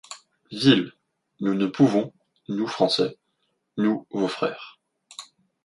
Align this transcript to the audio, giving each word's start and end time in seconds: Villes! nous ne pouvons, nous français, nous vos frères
Villes! 0.51 0.91
nous 1.41 1.53
ne 1.53 1.67
pouvons, 1.67 2.11
nous 2.47 2.65
français, 2.65 3.19
nous 3.77 4.07
vos 4.09 4.27
frères 4.27 4.79